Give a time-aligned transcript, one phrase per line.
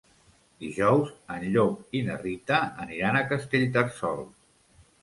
[0.63, 4.29] Dijous en Llop i na Rita aniran a Castellterçol.